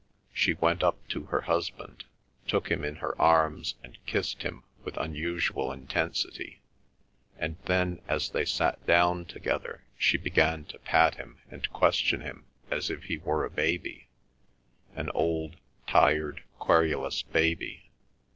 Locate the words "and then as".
7.37-8.31